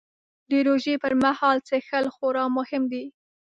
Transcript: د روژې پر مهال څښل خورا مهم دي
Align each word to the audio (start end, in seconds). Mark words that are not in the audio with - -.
د 0.49 0.51
روژې 0.67 0.95
پر 1.03 1.13
مهال 1.23 1.57
څښل 1.67 2.05
خورا 2.15 2.45
مهم 2.57 2.83
دي 2.93 3.05